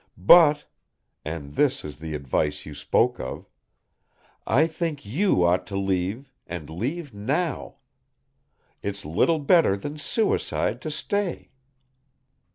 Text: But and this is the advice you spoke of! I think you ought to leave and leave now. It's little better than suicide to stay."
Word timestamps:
But 0.17 0.65
and 1.23 1.53
this 1.53 1.85
is 1.85 1.97
the 1.99 2.15
advice 2.15 2.65
you 2.65 2.73
spoke 2.73 3.19
of! 3.19 3.45
I 4.47 4.65
think 4.65 5.05
you 5.05 5.43
ought 5.43 5.67
to 5.67 5.77
leave 5.77 6.33
and 6.47 6.71
leave 6.71 7.13
now. 7.13 7.75
It's 8.81 9.05
little 9.05 9.37
better 9.37 9.77
than 9.77 9.99
suicide 9.99 10.81
to 10.81 10.89
stay." 10.89 11.51